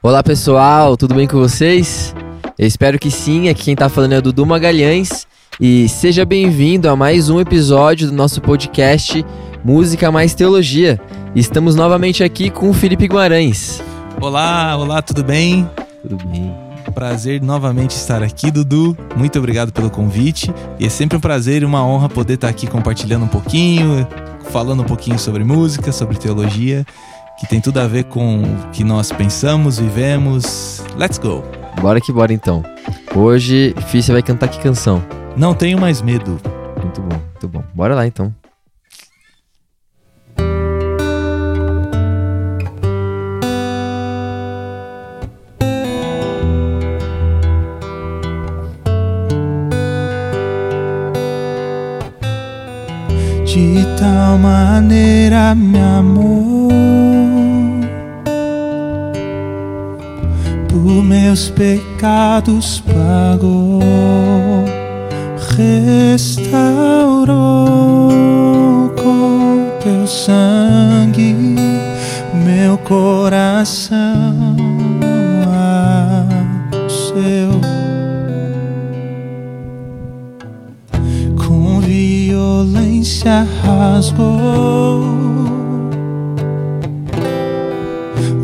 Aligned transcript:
Olá 0.00 0.22
pessoal, 0.22 0.96
tudo 0.96 1.12
bem 1.12 1.26
com 1.26 1.38
vocês? 1.38 2.14
Eu 2.56 2.68
espero 2.68 3.00
que 3.00 3.10
sim, 3.10 3.48
aqui 3.48 3.64
quem 3.64 3.74
tá 3.74 3.88
falando 3.88 4.12
é 4.12 4.18
o 4.18 4.22
Dudu 4.22 4.46
Magalhães 4.46 5.26
e 5.60 5.88
seja 5.88 6.24
bem-vindo 6.24 6.88
a 6.88 6.94
mais 6.94 7.28
um 7.28 7.40
episódio 7.40 8.06
do 8.06 8.12
nosso 8.12 8.40
podcast 8.40 9.26
Música 9.64 10.12
Mais 10.12 10.36
Teologia. 10.36 11.00
Estamos 11.34 11.74
novamente 11.74 12.22
aqui 12.22 12.48
com 12.48 12.70
o 12.70 12.72
Felipe 12.72 13.08
Guimarães. 13.08 13.82
Olá, 14.20 14.76
olá, 14.76 15.02
tudo 15.02 15.24
bem? 15.24 15.68
Tudo 16.00 16.24
bem? 16.28 16.54
Prazer 16.94 17.42
novamente 17.42 17.90
estar 17.90 18.22
aqui, 18.22 18.52
Dudu. 18.52 18.96
Muito 19.16 19.36
obrigado 19.36 19.72
pelo 19.72 19.90
convite. 19.90 20.48
E 20.78 20.86
é 20.86 20.88
sempre 20.88 21.18
um 21.18 21.20
prazer 21.20 21.62
e 21.62 21.64
uma 21.64 21.84
honra 21.84 22.08
poder 22.08 22.34
estar 22.34 22.48
aqui 22.48 22.68
compartilhando 22.68 23.24
um 23.24 23.28
pouquinho, 23.28 24.06
falando 24.52 24.82
um 24.82 24.86
pouquinho 24.86 25.18
sobre 25.18 25.42
música, 25.42 25.90
sobre 25.90 26.16
teologia, 26.16 26.86
que 27.38 27.46
tem 27.46 27.60
tudo 27.60 27.78
a 27.78 27.86
ver 27.86 28.04
com 28.04 28.42
o 28.42 28.70
que 28.72 28.82
nós 28.82 29.12
pensamos, 29.12 29.78
vivemos. 29.78 30.82
Let's 30.96 31.18
go! 31.18 31.44
Bora 31.80 32.00
que 32.00 32.12
bora 32.12 32.32
então. 32.32 32.62
Hoje, 33.14 33.74
Fih, 33.86 34.02
você 34.02 34.12
vai 34.12 34.22
cantar 34.22 34.48
que 34.48 34.58
canção? 34.58 35.02
Não 35.36 35.54
tenho 35.54 35.78
mais 35.80 36.02
medo. 36.02 36.40
Muito 36.82 37.00
bom, 37.00 37.16
muito 37.16 37.48
bom. 37.48 37.62
Bora 37.74 37.94
lá 37.94 38.06
então. 38.06 38.34
De 53.44 53.84
tal 53.98 54.38
maneira 54.38 55.54
me 55.54 55.78
amou, 55.78 56.68
meus 61.20 61.50
pecados 61.50 62.80
pagou, 62.80 63.80
restaurou 65.56 67.34
com 68.90 69.68
teu 69.82 70.06
sangue 70.06 71.34
meu 72.44 72.78
coração 72.78 74.56
ao 75.44 76.88
seu. 76.88 77.60
com 81.36 81.80
violência 81.80 83.44
rasgou 83.64 85.02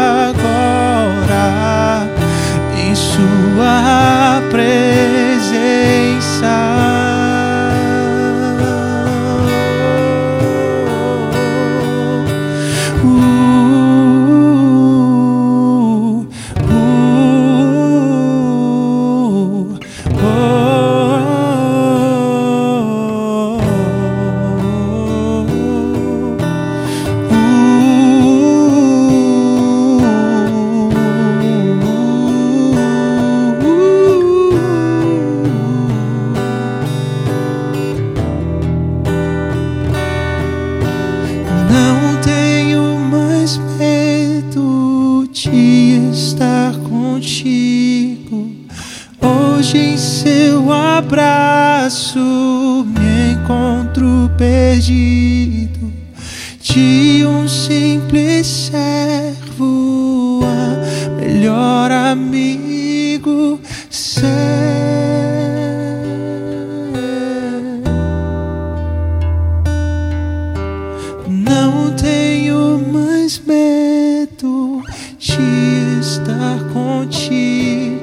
mais 73.27 73.39
medo 73.45 74.81
de 75.19 75.99
estar 75.99 76.59
contigo. 76.71 77.99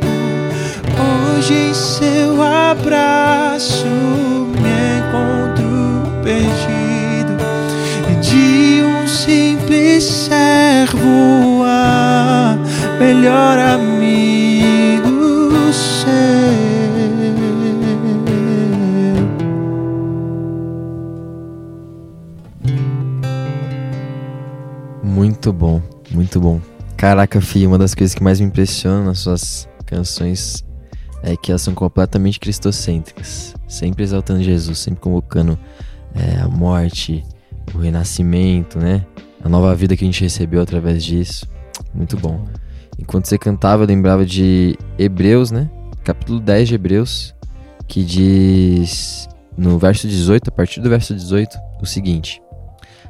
Hoje 1.39 1.55
em 1.55 1.73
seu 1.73 2.43
abraço 2.43 3.87
me 3.87 4.99
encontro 4.99 6.13
perdido. 6.23 7.43
De 8.21 8.83
um 8.85 9.09
simples 9.09 10.05
servo 10.05 11.63
a 11.65 12.59
melhor 12.99 13.59
amigo 13.59 13.84
Muito 25.15 25.53
bom, 25.53 25.81
muito 26.11 26.41
bom. 26.41 26.61
Caraca, 26.97 27.41
Fih, 27.41 27.69
uma 27.69 27.79
das 27.79 27.95
coisas 27.95 28.17
que 28.17 28.23
mais 28.23 28.41
me 28.41 28.47
impressiona 28.47 29.05
nas 29.05 29.21
suas 29.21 29.69
canções 29.87 30.65
é 31.23 31.37
que 31.37 31.53
elas 31.53 31.63
são 31.63 31.73
completamente 31.73 32.41
cristocêntricas. 32.41 33.55
Sempre 33.69 34.03
exaltando 34.03 34.43
Jesus, 34.43 34.77
sempre 34.81 35.01
convocando 35.01 35.57
é, 36.17 36.41
a 36.41 36.49
morte, 36.49 37.25
o 37.73 37.79
renascimento, 37.79 38.77
né? 38.77 39.07
A 39.45 39.49
nova 39.49 39.73
vida 39.77 39.97
que 39.97 40.03
a 40.03 40.07
gente 40.07 40.21
recebeu 40.21 40.61
através 40.61 41.05
disso. 41.05 41.47
Muito 41.95 42.17
bom. 42.17 42.45
Enquanto 42.99 43.27
você 43.27 43.39
cantava, 43.39 43.85
eu 43.85 43.87
lembrava 43.87 44.27
de 44.27 44.77
Hebreus, 44.99 45.53
né? 45.53 45.71
Capítulo 46.03 46.41
10 46.41 46.71
de 46.71 46.75
Hebreus, 46.75 47.33
que 47.87 48.03
diz 48.03 49.29
no 49.57 49.79
verso 49.79 50.09
18, 50.09 50.49
a 50.49 50.53
partir 50.53 50.81
do 50.81 50.91
verso 50.91 51.15
18, 51.15 51.57
o 51.81 51.87
seguinte: 51.87 52.43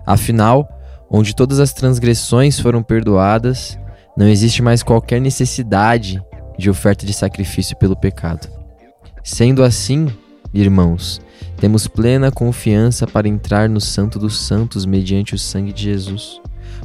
Afinal, 0.04 0.68
onde 1.16 1.32
todas 1.32 1.60
as 1.60 1.72
transgressões 1.72 2.58
foram 2.58 2.82
perdoadas, 2.82 3.78
Não 4.16 4.28
existe 4.28 4.62
mais 4.62 4.80
qualquer 4.80 5.20
necessidade 5.20 6.22
de 6.56 6.70
oferta 6.70 7.04
de 7.04 7.12
sacrifício 7.12 7.76
pelo 7.76 7.96
pecado. 7.96 8.48
Sendo 9.24 9.64
assim, 9.64 10.06
irmãos, 10.52 11.20
temos 11.56 11.88
plena 11.88 12.30
confiança 12.30 13.08
para 13.08 13.28
entrar 13.28 13.68
no 13.68 13.80
Santo 13.80 14.20
dos 14.20 14.38
Santos 14.40 14.86
mediante 14.86 15.34
o 15.34 15.38
sangue 15.38 15.72
de 15.72 15.82
Jesus, 15.82 16.40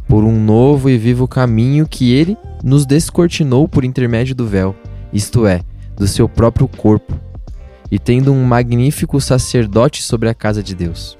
por 0.08 0.24
um 0.24 0.44
novo 0.44 0.90
e 0.90 0.98
vivo 0.98 1.28
caminho 1.28 1.88
que 1.88 2.14
ele 2.14 2.36
nos 2.64 2.84
descortinou 2.84 3.68
por 3.68 3.86
intermédio 3.86 4.34
do 4.34 4.48
véu, 4.48 4.76
isto 5.14 5.46
é, 5.46 5.62
do 5.96 6.08
seu 6.08 6.28
próprio 6.28 6.68
corpo, 6.68 7.14
e 7.92 8.00
tendo 8.00 8.34
um 8.34 8.44
magnífico 8.44 9.22
sacerdote 9.22 10.02
sobre 10.02 10.30
a 10.30 10.34
casa 10.34 10.64
de 10.64 10.74
Deus. 10.74 11.16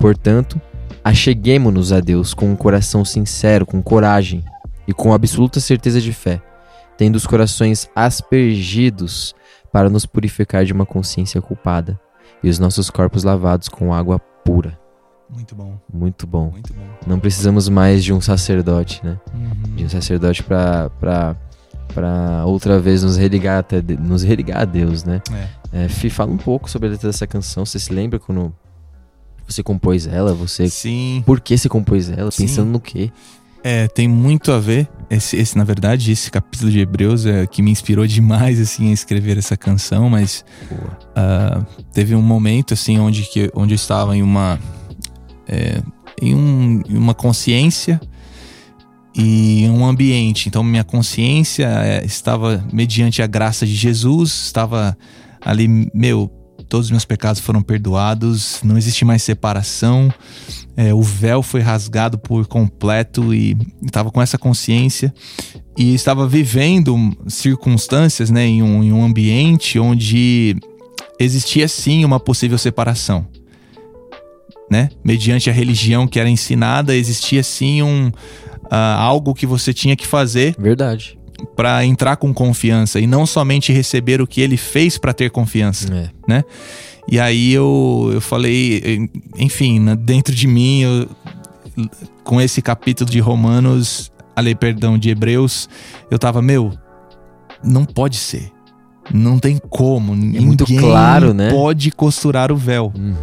Portanto, 0.00 0.60
acheguemo-nos 1.06 1.92
a 1.92 2.00
Deus 2.00 2.34
com 2.34 2.50
um 2.50 2.56
coração 2.56 3.04
sincero, 3.04 3.64
com 3.64 3.80
coragem 3.80 4.44
e 4.88 4.92
com 4.92 5.12
absoluta 5.12 5.60
certeza 5.60 6.00
de 6.00 6.12
fé, 6.12 6.42
tendo 6.98 7.14
os 7.14 7.24
corações 7.24 7.88
aspergidos 7.94 9.32
para 9.72 9.88
nos 9.88 10.04
purificar 10.04 10.64
de 10.64 10.72
uma 10.72 10.84
consciência 10.84 11.40
culpada 11.40 12.00
e 12.42 12.48
os 12.48 12.58
nossos 12.58 12.90
corpos 12.90 13.22
lavados 13.22 13.68
com 13.68 13.94
água 13.94 14.18
pura. 14.18 14.76
Muito 15.30 15.54
bom. 15.54 15.78
Muito 15.92 16.26
bom. 16.26 16.50
Muito 16.50 16.74
bom. 16.74 16.82
Não 17.06 17.20
precisamos 17.20 17.68
mais 17.68 18.02
de 18.02 18.12
um 18.12 18.20
sacerdote, 18.20 19.00
né? 19.04 19.16
Uhum. 19.32 19.76
De 19.76 19.84
um 19.84 19.88
sacerdote 19.88 20.42
para 20.42 21.36
para 21.94 22.44
outra 22.46 22.80
vez 22.80 23.04
nos 23.04 23.16
religar 23.16 23.60
até 23.60 23.80
nos 23.80 24.24
religar 24.24 24.62
a 24.62 24.64
Deus, 24.64 25.04
né? 25.04 25.22
É. 25.72 25.84
É, 25.84 25.88
Fih, 25.88 26.10
fala 26.10 26.32
um 26.32 26.36
pouco 26.36 26.68
sobre 26.68 26.88
a 26.88 26.90
letra 26.90 27.08
dessa 27.08 27.28
canção. 27.28 27.64
Você 27.64 27.78
se 27.78 27.92
lembra 27.92 28.18
quando 28.18 28.52
você 29.46 29.62
compôs 29.62 30.06
ela? 30.06 30.34
Você 30.34 30.68
Sim. 30.68 31.22
por 31.24 31.40
que 31.40 31.56
você 31.56 31.68
compôs 31.68 32.10
ela? 32.10 32.30
Sim. 32.30 32.46
Pensando 32.46 32.70
no 32.70 32.80
quê? 32.80 33.10
É, 33.62 33.88
tem 33.88 34.06
muito 34.06 34.52
a 34.52 34.60
ver. 34.60 34.88
Esse, 35.10 35.36
esse, 35.36 35.56
na 35.58 35.64
verdade, 35.64 36.12
esse 36.12 36.30
capítulo 36.30 36.70
de 36.70 36.78
Hebreus 36.78 37.26
é 37.26 37.46
que 37.46 37.62
me 37.62 37.70
inspirou 37.70 38.06
demais 38.08 38.60
assim 38.60 38.90
a 38.90 38.92
escrever 38.92 39.38
essa 39.38 39.56
canção, 39.56 40.08
mas 40.08 40.44
ah, 41.14 41.64
teve 41.92 42.14
um 42.14 42.22
momento 42.22 42.74
assim 42.74 42.98
onde 42.98 43.22
que 43.22 43.50
onde 43.54 43.74
eu 43.74 43.76
estava 43.76 44.16
em 44.16 44.22
uma 44.22 44.58
é, 45.48 45.82
em, 46.22 46.34
um, 46.34 46.82
em 46.88 46.96
uma 46.96 47.14
consciência 47.14 48.00
e 49.16 49.64
em 49.64 49.70
um 49.70 49.84
ambiente. 49.84 50.48
Então 50.48 50.62
minha 50.62 50.84
consciência 50.84 51.66
é, 51.66 52.04
estava 52.04 52.64
mediante 52.72 53.22
a 53.22 53.26
graça 53.26 53.66
de 53.66 53.74
Jesus, 53.74 54.30
estava 54.30 54.96
ali, 55.40 55.66
meu, 55.94 56.30
todos 56.68 56.86
os 56.86 56.90
meus 56.90 57.04
pecados 57.04 57.40
foram 57.40 57.62
perdoados, 57.62 58.60
não 58.62 58.76
existe 58.76 59.04
mais 59.04 59.22
separação. 59.22 60.12
É, 60.76 60.92
o 60.92 61.02
véu 61.02 61.42
foi 61.42 61.60
rasgado 61.60 62.18
por 62.18 62.46
completo 62.46 63.32
e 63.32 63.56
estava 63.82 64.10
com 64.10 64.20
essa 64.20 64.36
consciência 64.36 65.12
e 65.76 65.94
estava 65.94 66.26
vivendo 66.28 66.96
circunstâncias, 67.26 68.30
né, 68.30 68.46
em 68.46 68.62
um, 68.62 68.82
em 68.82 68.92
um 68.92 69.04
ambiente 69.04 69.78
onde 69.78 70.56
existia 71.18 71.66
sim 71.68 72.04
uma 72.04 72.20
possível 72.20 72.58
separação, 72.58 73.26
né? 74.70 74.90
Mediante 75.02 75.48
a 75.48 75.52
religião 75.52 76.06
que 76.06 76.20
era 76.20 76.28
ensinada, 76.28 76.94
existia 76.94 77.42
sim 77.42 77.82
um 77.82 78.12
ah, 78.70 78.96
algo 79.00 79.34
que 79.34 79.46
você 79.46 79.72
tinha 79.72 79.96
que 79.96 80.06
fazer 80.06 80.56
Verdade. 80.58 81.18
Para 81.54 81.84
entrar 81.84 82.16
com 82.16 82.32
confiança 82.32 82.98
e 83.00 83.06
não 83.06 83.26
somente 83.26 83.72
receber 83.72 84.20
o 84.20 84.26
que 84.26 84.40
ele 84.40 84.56
fez 84.56 84.98
para 84.98 85.12
ter 85.12 85.30
confiança. 85.30 86.10
É. 86.28 86.44
E 87.08 87.20
aí 87.20 87.52
eu, 87.52 88.10
eu 88.12 88.20
falei, 88.20 89.08
enfim, 89.36 89.78
né, 89.78 89.94
dentro 89.96 90.34
de 90.34 90.46
mim, 90.46 90.80
eu- 90.82 91.08
com 92.24 92.40
esse 92.40 92.60
capítulo 92.60 93.08
de 93.08 93.20
Romanos, 93.20 94.10
ali, 94.34 94.54
perdão, 94.54 94.98
de 94.98 95.10
Hebreus, 95.10 95.68
eu 96.10 96.18
tava, 96.18 96.40
meu, 96.42 96.72
não 97.62 97.84
pode 97.84 98.16
ser. 98.16 98.50
Não 99.14 99.38
tem 99.38 99.60
como. 99.70 100.12
É 100.14 100.40
muito 100.40 100.64
Ninguém 100.68 100.78
claro, 100.80 101.32
né? 101.32 101.50
pode 101.50 101.92
costurar 101.92 102.50
o 102.50 102.56
véu. 102.56 102.92
Uhum. 102.96 103.14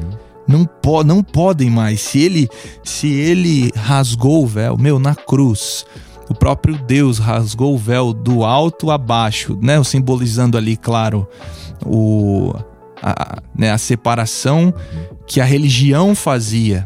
Não, 0.47 0.65
po 0.65 1.03
não 1.03 1.21
podem 1.21 1.69
mais. 1.69 1.99
Se 2.01 2.19
ele, 2.19 2.47
se 2.83 3.07
ele 3.11 3.69
rasgou 3.75 4.43
o 4.43 4.47
véu, 4.47 4.77
meu, 4.77 4.97
na 4.97 5.13
cruz, 5.13 5.85
o 6.29 6.33
próprio 6.33 6.77
Deus 6.77 7.17
rasgou 7.17 7.73
o 7.73 7.77
véu 7.77 8.13
do 8.13 8.43
alto 8.43 8.91
a 8.91 8.97
baixo, 8.97 9.57
né? 9.61 9.81
Simbolizando 9.83 10.57
ali, 10.57 10.77
claro, 10.77 11.27
o, 11.85 12.53
a, 13.01 13.41
né, 13.55 13.71
a 13.71 13.77
separação 13.77 14.73
que 15.27 15.41
a 15.41 15.45
religião 15.45 16.15
fazia 16.15 16.85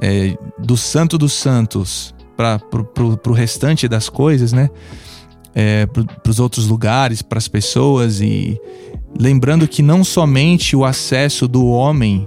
é, 0.00 0.36
do 0.58 0.76
santo 0.76 1.16
dos 1.16 1.32
santos 1.32 2.14
para 2.36 2.58
pro 2.58 3.32
restante 3.32 3.88
das 3.88 4.08
coisas, 4.08 4.52
né? 4.52 4.68
É, 5.54 5.86
para 5.86 6.30
os 6.30 6.40
outros 6.40 6.66
lugares, 6.66 7.22
para 7.22 7.38
as 7.38 7.46
pessoas 7.46 8.20
e 8.20 8.60
lembrando 9.18 9.68
que 9.68 9.82
não 9.82 10.02
somente 10.02 10.74
o 10.74 10.84
acesso 10.84 11.46
do 11.46 11.66
homem 11.66 12.24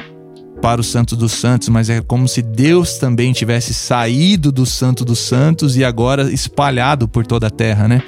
para 0.67 0.81
o 0.81 0.83
Santo 0.83 1.15
dos 1.15 1.31
Santos, 1.31 1.69
mas 1.69 1.89
é 1.89 2.01
como 2.01 2.27
se 2.27 2.41
Deus 2.41 2.97
também 2.97 3.31
tivesse 3.31 3.73
saído 3.73 4.51
do 4.51 4.65
Santo 4.65 5.05
dos 5.05 5.19
Santos 5.19 5.77
e 5.77 5.85
agora 5.85 6.29
espalhado 6.29 7.07
por 7.07 7.25
toda 7.25 7.47
a 7.47 7.49
terra, 7.49 7.87
né? 7.87 8.03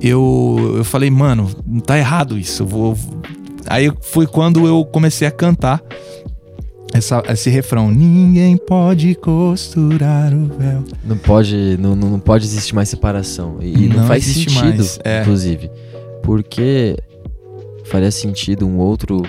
Eu, 0.00 0.76
eu 0.78 0.84
falei, 0.84 1.10
mano, 1.10 1.50
tá 1.84 1.98
errado 1.98 2.38
isso. 2.38 2.62
eu 2.62 2.66
Vou... 2.66 2.98
Aí 3.66 3.92
foi 4.00 4.26
quando 4.26 4.66
eu 4.66 4.86
comecei 4.86 5.28
a 5.28 5.30
cantar 5.30 5.82
essa, 6.94 7.22
esse 7.28 7.50
refrão: 7.50 7.90
Ninguém 7.90 8.56
pode 8.56 9.14
costurar 9.16 10.32
o 10.32 10.46
véu. 10.46 10.84
Não 11.04 11.18
pode, 11.18 11.76
não, 11.78 11.94
não 11.94 12.18
pode 12.18 12.46
existir 12.46 12.74
mais 12.74 12.88
separação. 12.88 13.58
E 13.60 13.88
não, 13.88 13.98
Não 13.98 14.06
faz 14.06 14.24
sentido, 14.24 14.78
mais, 14.78 14.98
é. 15.04 15.20
inclusive. 15.20 15.70
Porque 16.22 16.96
faria 17.84 18.10
sentido 18.10 18.66
um 18.66 18.78
outro 18.78 19.20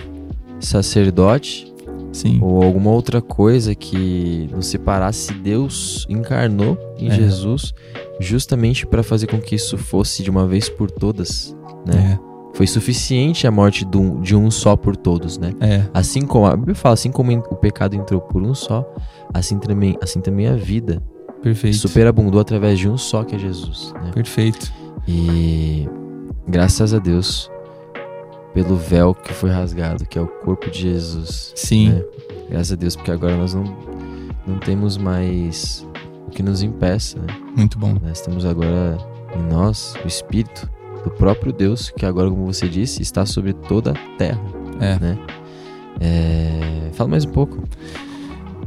sacerdote 0.62 1.73
Sim. 2.13 2.39
ou 2.42 2.63
alguma 2.63 2.92
outra 2.92 3.21
coisa 3.21 3.74
que 3.75 4.48
nos 4.54 4.68
separasse 4.68 5.27
se 5.27 5.33
Deus 5.33 6.06
encarnou 6.07 6.77
em 6.98 7.10
É. 7.10 7.15
Jesus 7.15 7.74
justamente 8.19 8.86
para 8.86 9.04
fazer 9.04 9.27
com 9.27 9.42
que 9.42 9.56
isso 9.56 9.77
fosse 9.77 10.24
de 10.24 10.30
uma 10.30 10.48
vez 10.48 10.69
por 10.69 10.89
todas, 10.89 11.54
né? 11.86 12.18
Foi 12.54 12.68
suficiente 12.68 13.48
a 13.48 13.51
morte 13.51 13.83
de 13.83 13.98
um, 13.98 14.21
de 14.21 14.36
um 14.36 14.51
só 14.51 14.75
por 14.75 14.95
todos, 14.95 15.39
né? 15.39 15.54
É, 15.60 15.74
é, 15.74 15.89
Assim 15.92 16.21
como 16.21 16.45
a 16.45 16.56
Bíblia 16.56 16.75
fala, 16.75 16.94
assim 16.94 17.12
como 17.12 17.31
o 17.36 17.56
pecado 17.56 17.95
entrou 17.95 18.21
por 18.21 18.44
um 18.44 18.54
só, 18.54 18.88
assim 19.33 19.57
também, 19.57 19.98
assim 20.00 20.21
também 20.21 20.45
a 20.48 20.56
vida 20.56 21.01
perfeito. 21.42 21.75
superabundou 21.80 22.39
através 22.39 22.77
de 22.77 22.88
um 22.88 22.95
só 22.95 23.24
que 23.24 23.36
é 23.36 23.39
Jesus, 23.39 23.92
né? 24.04 24.12
Perfeito. 24.13 24.71
E 25.07 25.90
graças 26.47 26.94
a 26.94 26.99
Deus 26.99 27.49
pelo 28.54 28.76
véu 28.76 29.16
que 29.16 29.33
foi 29.33 29.50
rasgado, 29.50 30.06
que 30.06 30.18
é 30.18 30.22
o 30.22 30.28
corpo 30.28 30.69
de 30.69 30.81
Jesus. 30.81 31.52
Sim. 31.56 31.90
né? 31.90 32.04
Graças 32.50 32.72
a 32.74 32.76
Deus, 32.76 32.95
porque 32.95 33.12
agora 33.12 33.36
nós 33.36 33.54
não, 33.54 33.64
não 34.45 34.60
temos 34.60 34.98
mais 34.98 35.86
o 36.28 36.30
que 36.30 36.44
nos 36.44 36.62
impeça, 36.62 37.19
né? 37.19 37.36
Muito 37.56 37.78
bom. 37.80 37.98
Nós 38.02 38.22
temos 38.22 38.45
agora 38.45 38.98
em 39.36 39.52
nós 39.52 39.95
o 40.04 40.07
Espírito 40.07 40.69
do 41.04 41.10
próprio 41.10 41.52
Deus, 41.52 41.90
que 41.90 42.06
agora, 42.06 42.30
como 42.30 42.45
você 42.45 42.69
disse, 42.69 43.02
está 43.02 43.26
sobre 43.26 43.54
toda 43.54 43.92
a 43.92 44.18
terra. 44.18 44.42
É. 44.80 45.00
Né? 45.00 45.18
É, 46.00 46.90
Fala 46.94 47.10
mais 47.10 47.26
um 47.26 47.30
pouco. 47.30 47.64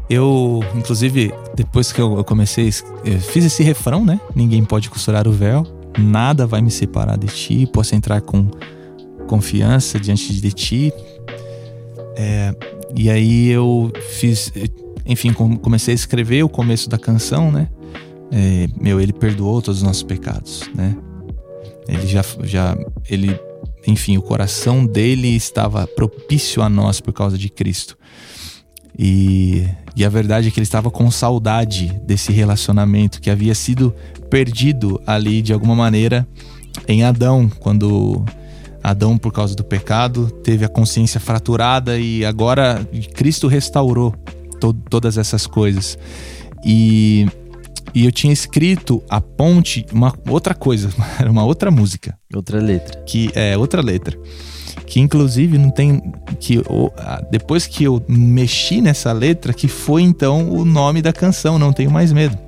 Eu, 0.08 0.62
inclusive, 0.74 1.32
depois 1.54 1.92
que 1.92 2.00
eu 2.00 2.22
comecei, 2.24 2.70
eu 3.04 3.20
fiz 3.20 3.44
esse 3.44 3.62
refrão, 3.62 4.04
né? 4.04 4.20
Ninguém 4.34 4.64
pode 4.64 4.88
costurar 4.88 5.26
o 5.26 5.32
véu, 5.32 5.66
nada 5.98 6.46
vai 6.46 6.60
me 6.60 6.70
separar 6.70 7.16
de 7.18 7.26
ti, 7.26 7.66
posso 7.66 7.94
entrar 7.94 8.20
com 8.20 8.48
confiança 9.26 9.98
diante 10.00 10.32
de 10.40 10.52
ti. 10.52 10.92
É, 12.16 12.54
e 12.96 13.10
aí 13.10 13.48
eu 13.48 13.92
fiz, 14.10 14.52
enfim, 15.04 15.32
com- 15.32 15.56
comecei 15.56 15.92
a 15.92 15.94
escrever 15.94 16.42
o 16.42 16.48
começo 16.48 16.88
da 16.88 16.98
canção, 16.98 17.50
né? 17.52 17.68
É, 18.32 18.66
meu, 18.80 19.00
ele 19.00 19.12
perdoou 19.12 19.60
todos 19.62 19.78
os 19.78 19.86
nossos 19.86 20.02
pecados, 20.02 20.62
né? 20.74 20.96
Ele 21.88 22.06
já, 22.06 22.24
já, 22.42 22.76
ele, 23.08 23.38
enfim, 23.86 24.16
o 24.16 24.22
coração 24.22 24.84
dele 24.84 25.28
estava 25.36 25.86
propício 25.86 26.62
a 26.62 26.68
nós 26.68 27.00
por 27.00 27.12
causa 27.12 27.38
de 27.38 27.48
Cristo. 27.48 27.96
E, 28.98 29.68
e 29.94 30.04
a 30.04 30.08
verdade 30.08 30.48
é 30.48 30.50
que 30.50 30.58
ele 30.58 30.64
estava 30.64 30.90
com 30.90 31.10
saudade 31.10 31.88
desse 32.04 32.32
relacionamento 32.32 33.20
que 33.20 33.30
havia 33.30 33.54
sido 33.54 33.94
perdido 34.30 35.00
ali 35.06 35.42
de 35.42 35.52
alguma 35.52 35.76
maneira 35.76 36.26
em 36.88 37.04
Adão, 37.04 37.48
quando 37.60 38.24
Adão, 38.86 39.18
por 39.18 39.32
causa 39.32 39.54
do 39.56 39.64
pecado, 39.64 40.30
teve 40.44 40.64
a 40.64 40.68
consciência 40.68 41.18
fraturada 41.18 41.98
e 41.98 42.24
agora 42.24 42.86
Cristo 43.14 43.48
restaurou 43.48 44.14
to 44.60 44.72
todas 44.72 45.18
essas 45.18 45.44
coisas. 45.44 45.98
E, 46.64 47.26
e 47.92 48.04
eu 48.04 48.12
tinha 48.12 48.32
escrito 48.32 49.02
a 49.10 49.20
ponte, 49.20 49.84
uma 49.92 50.14
outra 50.28 50.54
coisa, 50.54 50.88
era 51.18 51.30
uma 51.30 51.44
outra 51.44 51.70
música 51.70 52.16
Outra 52.32 52.60
letra. 52.60 53.00
que 53.02 53.30
é 53.34 53.58
outra 53.58 53.82
letra 53.82 54.16
que 54.86 55.00
inclusive 55.00 55.58
não 55.58 55.70
tem 55.70 56.00
que 56.38 56.62
depois 57.28 57.66
que 57.66 57.82
eu 57.82 58.00
mexi 58.08 58.80
nessa 58.80 59.12
letra 59.12 59.52
que 59.52 59.66
foi 59.66 60.02
então 60.02 60.48
o 60.48 60.64
nome 60.64 61.02
da 61.02 61.12
canção 61.12 61.58
não 61.58 61.72
tenho 61.72 61.90
mais 61.90 62.12
medo 62.12 62.38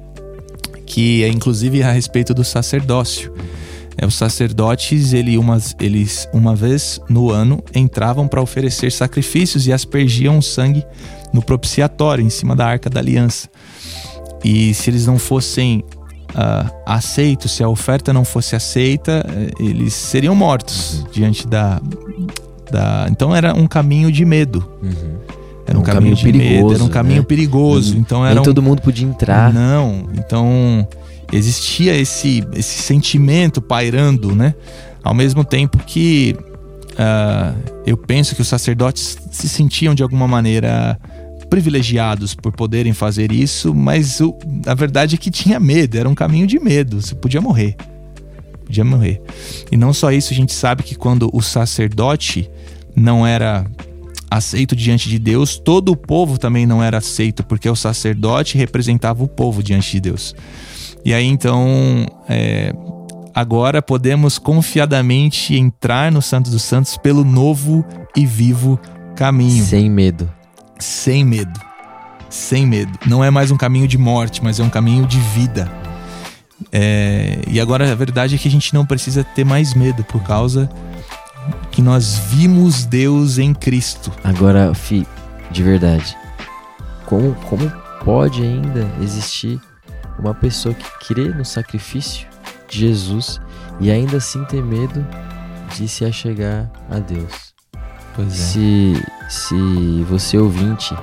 que 0.86 1.24
é 1.24 1.28
inclusive 1.28 1.82
a 1.82 1.92
respeito 1.92 2.32
do 2.32 2.42
sacerdócio. 2.42 3.32
É, 4.00 4.06
os 4.06 4.14
sacerdotes, 4.14 5.12
ele 5.12 5.36
umas, 5.36 5.74
eles 5.80 6.28
uma 6.32 6.54
vez 6.54 7.00
no 7.08 7.30
ano 7.30 7.62
entravam 7.74 8.28
para 8.28 8.40
oferecer 8.40 8.92
sacrifícios 8.92 9.66
e 9.66 9.72
aspergiam 9.72 10.38
o 10.38 10.42
sangue 10.42 10.84
no 11.32 11.42
propiciatório, 11.42 12.24
em 12.24 12.30
cima 12.30 12.54
da 12.54 12.64
arca 12.66 12.88
da 12.88 13.00
aliança. 13.00 13.48
E 14.44 14.72
se 14.72 14.88
eles 14.88 15.04
não 15.06 15.18
fossem 15.18 15.82
uh, 16.30 16.70
aceitos, 16.86 17.50
se 17.50 17.62
a 17.64 17.68
oferta 17.68 18.12
não 18.12 18.24
fosse 18.24 18.54
aceita, 18.54 19.26
eh, 19.28 19.50
eles 19.58 19.94
seriam 19.94 20.34
mortos 20.34 21.04
diante 21.12 21.44
da, 21.48 21.80
da. 22.70 23.08
Então 23.10 23.34
era 23.34 23.52
um 23.52 23.66
caminho 23.66 24.12
de 24.12 24.24
medo. 24.24 24.64
Uhum. 24.80 25.18
Era 25.66 25.76
um, 25.76 25.80
Um 25.80 25.84
caminho, 25.84 26.16
caminho 26.16 26.16
de 26.16 26.24
medo, 26.24 26.38
perigoso, 26.38 26.74
era 26.76 26.84
um 26.84 26.88
caminho 26.88 27.20
né? 27.22 27.26
perigoso. 27.26 27.92
Nem- 27.92 28.00
Então 28.00 28.20
Nem 28.22 28.30
era 28.30 28.40
um, 28.40 28.44
todo 28.44 28.62
mundo 28.62 28.80
podia 28.80 29.06
entrar. 29.06 29.52
não, 29.52 30.06
então 30.14 30.86
existia 31.32 31.96
esse, 31.96 32.44
esse 32.54 32.82
sentimento 32.82 33.60
pairando, 33.60 34.34
né? 34.34 34.54
Ao 35.02 35.14
mesmo 35.14 35.44
tempo 35.44 35.78
que 35.78 36.36
ah, 36.98 37.54
eu 37.86 37.96
penso 37.96 38.34
que 38.34 38.42
os 38.42 38.48
sacerdotes 38.48 39.16
se 39.30 39.48
sentiam 39.48 39.94
de 39.94 40.02
alguma 40.02 40.26
maneira 40.26 40.98
privilegiados 41.48 42.34
por 42.34 42.52
poderem 42.52 42.92
fazer 42.92 43.32
isso, 43.32 43.74
mas 43.74 44.20
o, 44.20 44.36
a 44.66 44.74
verdade 44.74 45.14
é 45.14 45.18
que 45.18 45.30
tinha 45.30 45.58
medo, 45.58 45.96
era 45.96 46.08
um 46.08 46.14
caminho 46.14 46.46
de 46.46 46.58
medo, 46.58 47.00
você 47.00 47.14
podia 47.14 47.40
morrer. 47.40 47.76
Podia 48.66 48.84
morrer. 48.84 49.22
E 49.72 49.76
não 49.76 49.94
só 49.94 50.12
isso, 50.12 50.32
a 50.32 50.36
gente 50.36 50.52
sabe 50.52 50.82
que 50.82 50.94
quando 50.94 51.30
o 51.32 51.40
sacerdote 51.40 52.50
não 52.94 53.26
era 53.26 53.64
aceito 54.30 54.76
diante 54.76 55.08
de 55.08 55.18
Deus, 55.18 55.56
todo 55.56 55.92
o 55.92 55.96
povo 55.96 56.36
também 56.36 56.66
não 56.66 56.82
era 56.82 56.98
aceito, 56.98 57.42
porque 57.44 57.68
o 57.68 57.76
sacerdote 57.76 58.58
representava 58.58 59.24
o 59.24 59.28
povo 59.28 59.62
diante 59.62 59.92
de 59.92 60.00
Deus. 60.00 60.34
E 61.04 61.14
aí 61.14 61.26
então, 61.26 62.06
é, 62.28 62.72
agora 63.34 63.80
podemos 63.80 64.38
confiadamente 64.38 65.56
entrar 65.56 66.12
no 66.12 66.20
Santo 66.20 66.50
dos 66.50 66.62
Santos 66.62 66.96
pelo 66.96 67.24
novo 67.24 67.84
e 68.16 68.26
vivo 68.26 68.78
caminho, 69.16 69.64
Sem 69.64 69.90
medo. 69.90 70.30
sem 70.78 71.24
medo. 71.24 71.58
Sem 72.30 72.66
medo. 72.66 72.92
Não 73.06 73.24
é 73.24 73.30
mais 73.30 73.50
um 73.50 73.56
caminho 73.56 73.88
de 73.88 73.96
morte, 73.96 74.44
mas 74.44 74.60
é 74.60 74.62
um 74.62 74.68
caminho 74.68 75.06
de 75.06 75.18
vida. 75.18 75.70
É, 76.70 77.38
e 77.48 77.58
agora 77.60 77.90
a 77.90 77.94
verdade 77.94 78.34
é 78.34 78.38
que 78.38 78.48
a 78.48 78.50
gente 78.50 78.74
não 78.74 78.84
precisa 78.84 79.24
ter 79.24 79.44
mais 79.44 79.72
medo 79.72 80.04
por 80.04 80.22
causa 80.22 80.68
que 81.70 81.80
nós 81.80 82.18
vimos 82.30 82.84
Deus 82.84 83.38
em 83.38 83.54
Cristo. 83.54 84.12
Agora, 84.22 84.74
Fi, 84.74 85.06
de 85.50 85.62
verdade, 85.62 86.14
como, 87.06 87.34
como 87.48 87.72
pode 88.04 88.42
ainda 88.42 88.86
existir 89.00 89.58
uma 90.18 90.34
pessoa 90.34 90.74
que 90.74 91.06
crê 91.06 91.28
no 91.28 91.44
sacrifício 91.44 92.26
de 92.68 92.80
Jesus 92.80 93.40
e 93.80 93.90
ainda 93.90 94.16
assim 94.16 94.44
ter 94.44 94.62
medo 94.62 95.06
de 95.76 95.88
se 95.88 96.04
achegar 96.04 96.70
a 96.90 96.98
Deus? 96.98 97.54
Pois 98.14 98.32
Se, 98.32 99.02
se 99.28 100.04
você 100.08 100.38
ouvinte 100.38 100.94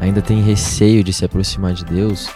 ainda 0.00 0.22
tem 0.22 0.42
receio 0.42 1.04
de 1.04 1.12
se 1.12 1.24
aproximar 1.24 1.74
de 1.74 1.84
Deus, 1.84 2.28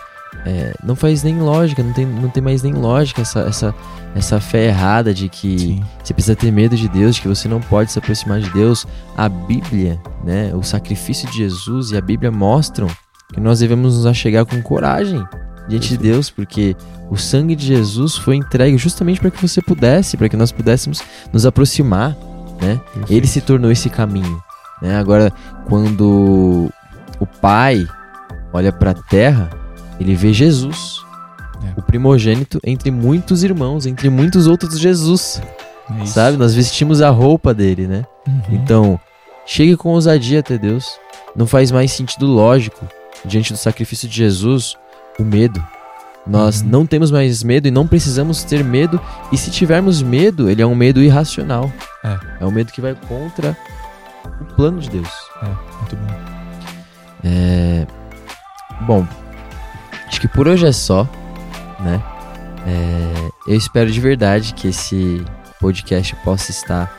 é, 0.44 0.74
não 0.84 0.94
faz 0.94 1.22
nem 1.22 1.38
lógica, 1.38 1.82
não 1.82 1.92
tem, 1.92 2.06
não 2.06 2.28
tem 2.28 2.42
mais 2.42 2.62
nem 2.62 2.72
lógica 2.72 3.22
essa, 3.22 3.40
essa, 3.40 3.74
essa 4.14 4.40
fé 4.40 4.66
errada 4.66 5.12
de 5.12 5.28
que 5.28 5.58
Sim. 5.58 5.84
você 6.02 6.14
precisa 6.14 6.36
ter 6.36 6.50
medo 6.50 6.76
de 6.76 6.88
Deus, 6.88 7.16
de 7.16 7.22
que 7.22 7.28
você 7.28 7.48
não 7.48 7.60
pode 7.60 7.90
se 7.90 7.98
aproximar 7.98 8.40
de 8.40 8.50
Deus. 8.50 8.86
A 9.16 9.28
Bíblia, 9.28 10.00
né, 10.24 10.52
o 10.54 10.62
sacrifício 10.62 11.28
de 11.30 11.38
Jesus 11.38 11.90
e 11.90 11.96
a 11.96 12.00
Bíblia 12.00 12.30
mostram 12.30 12.86
que 13.32 13.40
nós 13.40 13.58
devemos 13.58 13.96
nos 13.96 14.06
achegar 14.06 14.46
com 14.46 14.62
coragem 14.62 15.26
diante 15.68 15.88
de 15.90 15.96
Perfeito. 15.98 16.12
Deus, 16.14 16.30
porque 16.30 16.76
o 17.10 17.16
sangue 17.16 17.54
de 17.54 17.66
Jesus 17.66 18.16
foi 18.16 18.36
entregue 18.36 18.76
justamente 18.78 19.20
para 19.20 19.30
que 19.30 19.40
você 19.40 19.60
pudesse, 19.62 20.16
para 20.16 20.28
que 20.28 20.36
nós 20.36 20.50
pudéssemos 20.52 21.02
nos 21.32 21.44
aproximar, 21.46 22.16
né? 22.60 22.80
Ele 23.08 23.26
se 23.26 23.40
tornou 23.40 23.70
esse 23.70 23.88
caminho, 23.90 24.42
né? 24.82 24.96
Agora, 24.98 25.32
quando 25.68 26.70
o 27.20 27.26
pai 27.26 27.86
olha 28.52 28.72
para 28.72 28.90
a 28.92 28.94
terra, 28.94 29.50
ele 30.00 30.14
vê 30.14 30.32
Jesus, 30.32 31.00
É. 31.62 31.78
o 31.78 31.82
primogênito 31.82 32.60
entre 32.64 32.90
muitos 32.90 33.42
irmãos, 33.42 33.84
entre 33.86 34.08
muitos 34.08 34.46
outros 34.46 34.78
Jesus, 34.78 35.40
É 36.00 36.06
sabe? 36.06 36.36
Nós 36.36 36.54
vestimos 36.54 37.00
a 37.00 37.08
roupa 37.10 37.52
dele, 37.54 37.86
né? 37.86 38.04
Uhum. 38.26 38.42
Então, 38.50 39.00
chegue 39.46 39.74
com 39.76 39.88
ousadia 39.90 40.40
até 40.40 40.58
Deus. 40.58 40.84
Não 41.34 41.46
faz 41.46 41.70
mais 41.70 41.90
sentido 41.92 42.26
lógico, 42.26 42.86
diante 43.24 43.52
do 43.52 43.58
sacrifício 43.58 44.06
de 44.08 44.14
Jesus, 44.16 44.76
o 45.18 45.24
medo. 45.24 45.62
Nós 46.26 46.60
Uhum. 46.60 46.68
não 46.68 46.86
temos 46.86 47.10
mais 47.10 47.42
medo 47.42 47.68
e 47.68 47.70
não 47.70 47.86
precisamos 47.86 48.44
ter 48.44 48.62
medo. 48.62 49.00
E 49.32 49.38
se 49.38 49.50
tivermos 49.50 50.02
medo, 50.02 50.50
ele 50.50 50.60
é 50.60 50.66
um 50.66 50.74
medo 50.74 51.02
irracional. 51.02 51.72
É. 52.04 52.18
É 52.40 52.46
um 52.46 52.50
medo 52.50 52.70
que 52.72 52.80
vai 52.80 52.94
contra 52.94 53.56
o 54.40 54.44
plano 54.54 54.78
de 54.78 54.90
Deus. 54.90 55.08
É, 55.42 55.46
muito 55.46 55.96
bom. 55.96 56.14
É... 57.24 57.86
Bom, 58.82 59.06
acho 60.06 60.20
que 60.20 60.28
por 60.28 60.46
hoje 60.46 60.66
é 60.66 60.72
só, 60.72 61.08
né? 61.80 62.00
É, 62.66 63.28
Eu 63.46 63.56
espero 63.56 63.90
de 63.90 64.00
verdade 64.00 64.52
que 64.52 64.68
esse 64.68 65.24
podcast 65.58 66.14
possa 66.16 66.50
estar 66.50 66.92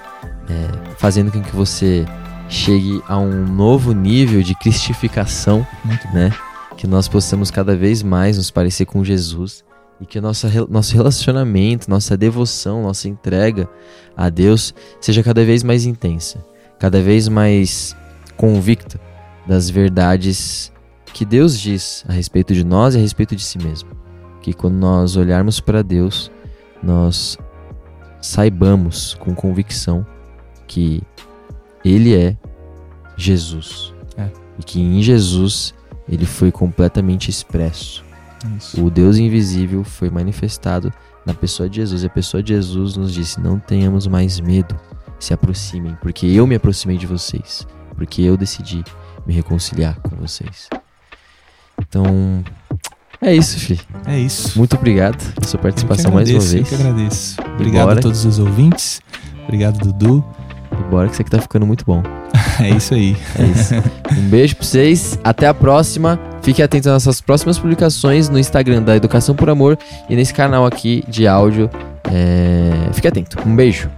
é, 0.50 0.96
fazendo 0.98 1.32
com 1.32 1.42
que 1.42 1.56
você 1.56 2.06
chegue 2.50 3.02
a 3.08 3.18
um 3.20 3.46
novo 3.46 3.92
nível 3.94 4.42
de 4.42 4.56
cristificação, 4.56 5.66
né? 6.12 6.34
Que 6.80 6.88
nós 6.88 7.10
possamos 7.10 7.52
cada 7.52 7.76
vez 7.76 8.02
mais 8.02 8.38
nos 8.38 8.50
parecer 8.50 8.86
com 8.86 9.04
Jesus 9.04 9.66
e 10.00 10.06
que 10.06 10.22
nossa, 10.22 10.48
re- 10.48 10.66
nosso 10.70 10.96
relacionamento, 10.96 11.90
nossa 11.90 12.16
devoção, 12.16 12.84
nossa 12.84 13.10
entrega 13.10 13.68
a 14.16 14.30
Deus 14.30 14.74
seja 15.02 15.22
cada 15.22 15.44
vez 15.44 15.62
mais 15.62 15.84
intensa, 15.84 16.42
cada 16.80 17.02
vez 17.02 17.28
mais 17.28 17.94
convicta 18.38 18.98
das 19.46 19.70
verdades 19.70 20.72
que 21.14 21.26
Deus 21.26 21.60
diz 21.60 22.06
a 22.08 22.14
respeito 22.14 22.54
de 22.54 22.64
nós 22.64 22.96
e 22.96 22.98
a 22.98 23.02
respeito 23.02 23.36
de 23.36 23.44
si 23.44 23.58
mesmo. 23.58 23.90
Que 24.42 24.54
quando 24.54 24.76
nós 24.76 25.18
olharmos 25.18 25.60
para 25.60 25.82
Deus, 25.84 26.32
nós 26.82 27.38
saibamos 28.22 29.16
com 29.16 29.36
convicção 29.36 30.08
que 30.66 31.04
Ele 31.84 32.16
é 32.16 32.38
Jesus. 33.18 33.94
É. 34.16 34.30
E 34.58 34.64
que 34.64 34.80
em 34.80 35.02
Jesus 35.02 35.78
ele 36.10 36.26
foi 36.26 36.52
completamente 36.52 37.30
expresso. 37.30 38.04
Isso. 38.58 38.84
O 38.84 38.90
Deus 38.90 39.18
invisível 39.18 39.84
foi 39.84 40.10
manifestado 40.10 40.92
na 41.26 41.34
pessoa 41.34 41.70
de 41.70 41.78
Jesus. 41.78 42.04
E 42.04 42.06
a 42.06 42.10
pessoa 42.10 42.42
de 42.42 42.54
Jesus 42.54 42.96
nos 42.96 43.14
disse: 43.14 43.40
Não 43.40 43.60
tenhamos 43.60 44.08
mais 44.08 44.40
medo, 44.40 44.80
se 45.20 45.34
aproximem, 45.34 45.98
porque 46.02 46.26
eu 46.26 46.48
me 46.48 46.56
aproximei 46.56 46.98
de 46.98 47.06
vocês, 47.06 47.68
porque 47.96 48.22
eu 48.22 48.38
decidi 48.38 48.84
me 49.26 49.34
reconciliar 49.34 50.00
com 50.00 50.16
vocês. 50.16 50.70
Então, 51.82 52.44
é 53.22 53.36
isso, 53.36 53.60
Fi. 53.60 53.80
É 54.06 54.18
isso. 54.18 54.58
Muito 54.58 54.76
obrigado 54.76 55.18
pela 55.34 55.48
sua 55.48 55.60
participação 55.60 56.12
mais 56.12 56.30
uma 56.30 56.38
agradeço, 56.40 56.56
Eu 56.58 56.64
vez. 56.64 56.70
que 56.70 56.76
agradeço. 56.76 57.42
Obrigado 57.56 57.88
bora. 57.88 58.00
a 58.00 58.02
todos 58.02 58.26
os 58.26 58.40
ouvintes. 58.40 59.02
Obrigado, 59.44 59.78
Dudu. 59.80 60.24
E 60.72 60.90
bora 60.90 61.08
que 61.08 61.14
isso 61.14 61.22
aqui 61.22 61.32
tá 61.32 61.42
ficando 61.42 61.66
muito 61.66 61.84
bom. 61.86 62.02
É 62.60 62.70
isso 62.70 62.94
aí. 62.94 63.16
É 63.38 63.44
isso. 63.44 63.74
um 64.18 64.30
beijo 64.30 64.56
pra 64.56 64.66
vocês. 64.66 65.18
Até 65.24 65.48
a 65.48 65.54
próxima. 65.54 66.20
Fique 66.42 66.62
atento 66.62 66.90
às 66.90 67.06
nossas 67.06 67.22
próximas 67.22 67.58
publicações 67.58 68.30
no 68.30 68.40
Instagram 68.40 68.82
da 68.82 68.96
Educação 68.96 69.36
por 69.36 69.50
Amor 69.50 69.78
e 70.10 70.16
nesse 70.16 70.34
canal 70.34 70.66
aqui 70.66 71.04
de 71.08 71.28
áudio. 71.28 71.70
É... 72.12 72.94
Fique 72.94 73.08
atento. 73.08 73.38
Um 73.46 73.56
beijo. 73.56 73.90